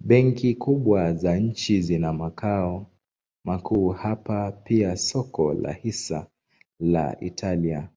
Benki 0.00 0.54
kubwa 0.54 1.12
za 1.14 1.36
nchi 1.36 1.82
zina 1.82 2.12
makao 2.12 2.86
makuu 3.44 3.88
hapa 3.88 4.52
pia 4.52 4.96
soko 4.96 5.54
la 5.54 5.72
hisa 5.72 6.26
la 6.80 7.20
Italia. 7.20 7.88